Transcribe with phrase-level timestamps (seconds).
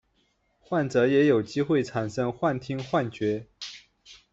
[0.59, 3.45] 患者也有机会产生幻听幻觉。